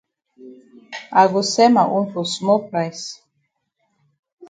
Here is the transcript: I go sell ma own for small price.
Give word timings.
I 1.19 1.23
go 1.31 1.41
sell 1.43 1.71
ma 1.75 1.83
own 1.93 2.11
for 2.11 2.25
small 2.25 2.61
price. 2.71 3.03